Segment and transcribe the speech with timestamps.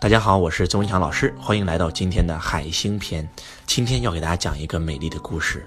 [0.00, 3.28] 大家好，我是周文强老师，欢迎来到今天的海星篇。
[3.66, 5.62] 今天要给大家讲一个美丽的故事。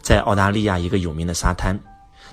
[0.00, 1.76] 在澳大利亚一个有名的沙滩，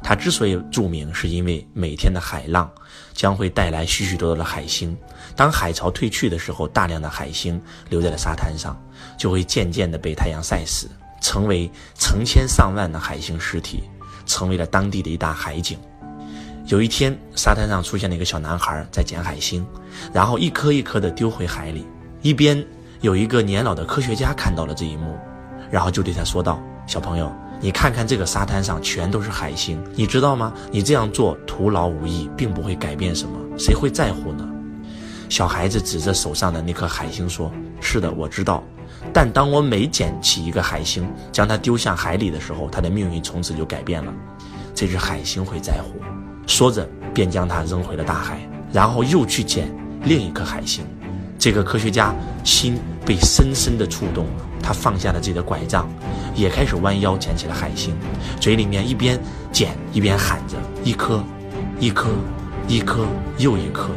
[0.03, 2.69] 它之所以著名，是因为每天的海浪
[3.11, 4.95] 将会带来许许多多的海星。
[5.35, 8.79] 当海潮退去的时候，大量的海星留在了沙滩上，
[9.17, 10.87] 就会渐渐的被太阳晒死，
[11.21, 11.67] 成为
[11.97, 13.81] 成千上万的海星尸体，
[14.27, 15.79] 成为了当地的一大海景。
[16.67, 19.63] 有一天，沙滩上出现了一个小男孩在捡海星，
[20.11, 21.85] 然后一颗一颗的丢回海里。
[22.23, 22.65] 一边
[23.01, 25.15] 有一个年老的科学家看到了这一幕，
[25.69, 27.31] 然后就对他说道：“小朋友，
[27.61, 30.51] 你看看这个沙滩上全都是海星，你知道吗？
[30.71, 34.49] 你这样做徒劳无益，并不会改变什么，谁会在乎呢？”
[35.29, 38.63] 小孩子指着手上的那颗海星说：“是的，我知道。
[39.13, 44.11] 但当我每捡起一个海星，将它丢向海里的时候，它的命运从此就改变了。
[44.73, 46.01] 这只海星会在乎。”
[46.47, 48.39] 说着，便将它扔回了大海，
[48.71, 49.67] 然后又去捡
[50.03, 50.85] 另一颗海星。
[51.37, 55.87] 这个科学家心被深深的触动了，他放下了自己的拐杖，
[56.33, 57.93] 也开始弯腰捡起了海星，
[58.39, 59.19] 嘴里面一边
[59.51, 61.23] 捡一边喊着：“一颗，
[61.79, 62.09] 一颗，
[62.67, 63.05] 一颗
[63.37, 63.89] 又一颗。”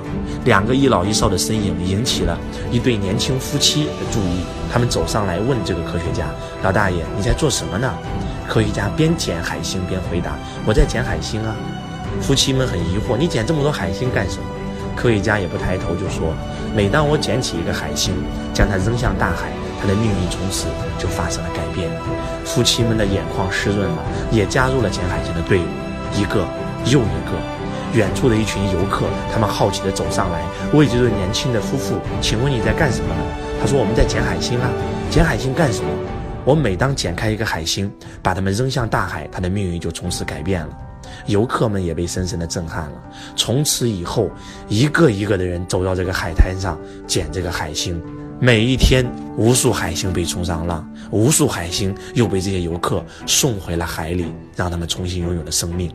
[0.44, 2.38] 两个一老一少的身影引起了
[2.70, 6.26] 一对年轻夫妻的注意，他们走上来问这个科学家
[6.62, 7.90] ：“老大爷，你在做什么呢？”
[8.46, 11.54] 科学家边捡海星边回答：“我在捡海星啊。”
[12.20, 14.44] 夫妻们很疑惑，你捡这么多海星干什么？
[14.96, 16.34] 科学家也不抬头就说
[16.74, 18.12] ：“每当我捡起一个海星，
[18.52, 20.66] 将它扔向大海，它的命运从此
[20.98, 21.88] 就发生了改变。”
[22.44, 24.02] 夫妻们的眼眶湿润了，
[24.32, 25.66] 也加入了捡海星的队伍。
[26.18, 26.44] 一个
[26.86, 27.38] 又一个，
[27.94, 33.20] 远处的一群游客，他们好奇地走上来，问这对年轻的夫妇：“请问你在干什么呢？”
[33.62, 34.68] 他说：“我们在捡海星啊，
[35.10, 35.88] 捡海星干什么？
[36.44, 37.88] 我每当捡开一个海星，
[38.20, 40.68] 把它们扔向大海，它的命运就从此改变了。”
[41.26, 43.02] 游客们也被深深的震撼了。
[43.36, 44.30] 从此以后，
[44.68, 48.00] 一个一个的人走到这个海滩上捡这个海星，
[48.40, 49.04] 每一天，
[49.36, 54.26] 无数海星被冲上浪，无数海星又被这些游客送回了海里，
[54.56, 55.92] 让他们重新拥有了生命。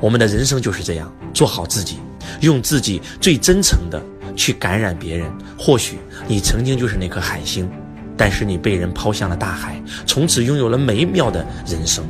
[0.00, 1.98] 我们的人生就是这样，做好自己，
[2.40, 4.00] 用自己最真诚的
[4.36, 5.28] 去感染别人。
[5.58, 5.98] 或许
[6.28, 7.68] 你曾经就是那颗海星，
[8.16, 12.04] 但是你被人抛向了大海，从此拥有了美妙的人生。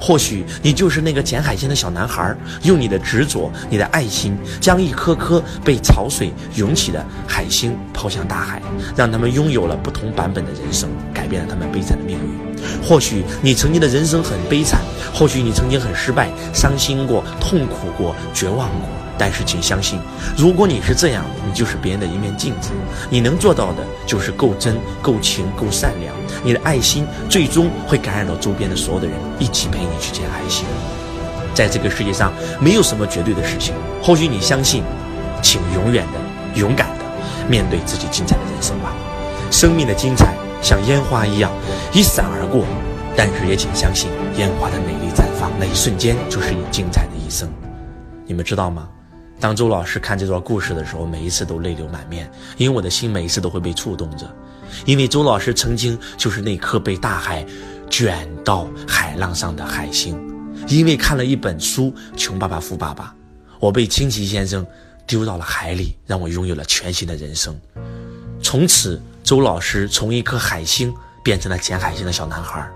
[0.00, 8.62] 或许你就是那个捡海星的小男孩，用你的执着、你的爱心，将一颗颗被潮水涌起的海星抛向大海，
[8.96, 12.40] 让他们拥有了不同版本的人生，改变了他们悲惨的命运。
[12.82, 14.80] 或许你曾经的人生很悲惨，
[15.12, 18.88] 或许你曾经很失败、伤心过、痛苦过、绝望过。
[19.18, 19.98] 但是，请相信，
[20.34, 22.70] 如果你是这样，你就是别人的一面镜子。
[23.10, 26.14] 你能做到的，就是够真、够情、够善良。
[26.42, 30.64] 你的爱心最终会感染到周边的所有的人，一起陪你去捡爱心。
[31.54, 33.74] 在这个世界上，没有什么绝对的事情。
[34.02, 34.82] 或许你相信，
[35.42, 37.04] 请永远的、勇敢的
[37.48, 38.92] 面对自己精彩的人生吧。
[39.50, 41.50] 生命的精彩像烟花一样
[41.92, 42.64] 一闪而过，
[43.16, 47.48] 但是也请相信，烟花的美丽绽放那一瞬间，就是你精彩的一生。
[48.24, 48.88] 你们知道吗？
[49.40, 54.30] 当周老师看这段故事的时候，每一次都泪流满面，因为我的心每一次都会被触动着。
[54.84, 57.44] 因为周老师曾经就是那颗被大海
[57.88, 60.14] 卷到海浪上的海星。
[60.68, 63.14] 因为看了一本书《穷爸爸富爸爸》，
[63.58, 64.64] 我被清奇先生
[65.06, 67.58] 丢到了海里，让我拥有了全新的人生。
[68.42, 72.70] 从此，周老师从一颗海星变成了捡海星的小男孩。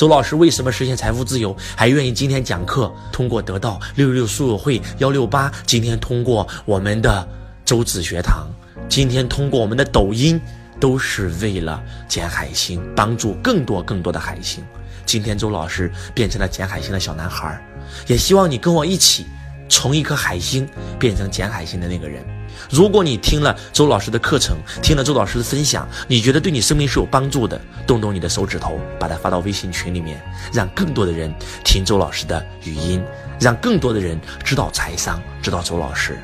[0.00, 2.90] 周老师为什么实现财富自由，还愿意今天讲课？
[3.12, 7.28] 通过得到六六书友会幺六八，今天通过我们的
[7.66, 8.48] 周子学堂，
[8.88, 10.40] 今天通过我们的抖音，
[10.80, 14.64] 都是为了捡海星，帮助更多更多的海星。
[15.04, 17.62] 今天周老师变成了捡海星的小男孩，
[18.06, 19.26] 也希望你跟我一起，
[19.68, 20.66] 从一颗海星
[20.98, 22.24] 变成捡海星的那个人。
[22.70, 30.22] 如果你听了周老师的课程，听了周老师的分享，你觉得对你生命是有帮助的，动动你的手指头，把它发到微信群里面，
[30.52, 31.32] 让更多的人
[31.64, 33.02] 听周老师的语音，
[33.40, 36.18] 让更多的人知道财商，知道周老师，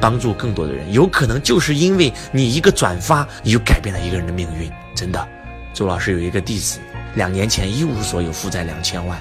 [0.00, 0.92] 帮助更多的人。
[0.92, 4.70] 有可能就是因为你一个转发，你就改变了一个人的命运。
[4.94, 5.28] 真的，
[5.72, 6.78] 周老师有一个弟子，
[7.14, 9.18] 两年前一无所有，负债两千万，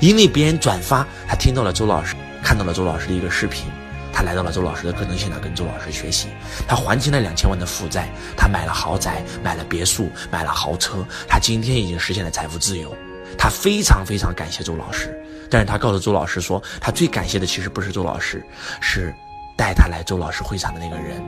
[0.00, 3.64] 因为别人转发，他听到了周老师，看到了周老师的一个视频。
[4.12, 6.28] 他来到了周老师的课程现场，跟周老师学习。
[6.66, 11.04] 他还清了两千万的负债，他买了豪宅，买了别墅，买了豪车。
[11.28, 12.94] 他今天已经实现了财富自由。
[13.36, 15.16] 他非常非常感谢周老师，
[15.50, 18.44] 但是他告诉周老师说，他最感谢的其实不是周老师，
[18.80, 19.14] 是
[19.56, 21.22] 带他来周老师会场的那个人。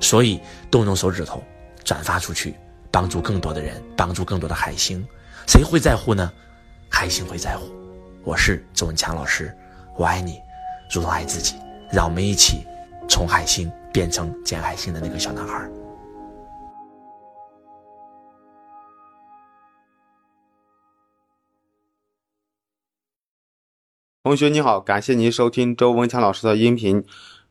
[0.00, 1.42] 所以动动手指头，
[1.84, 2.54] 转发出去，
[2.90, 5.02] 帮助更多的人，帮助更多的海星。
[5.46, 6.30] 谁会在乎呢？
[6.90, 7.66] 海星会在乎。
[8.24, 9.56] 我是周文强老师，
[9.96, 10.38] 我爱你，
[10.92, 11.54] 如同爱自己。
[11.90, 12.66] 让我们一起，
[13.08, 15.68] 从海星变成捡海星的那个小男孩。
[24.22, 27.02] 同学你好，感谢您收听周文强老师的音频。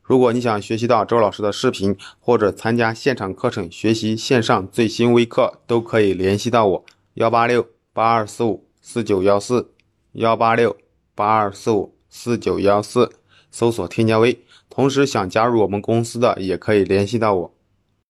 [0.04, 6.86] 如果你想学习到周老师的视频，或者参加现场课程学习线上最新微课，都可以联系到我：
[7.16, 9.72] 幺八六八二四五四九幺四，
[10.12, 10.78] 幺八六
[11.16, 13.12] 八二四五四九幺四。
[13.58, 14.38] 搜索添加微。
[14.70, 17.57] 同时想加入我们公司的，也可以联系到我。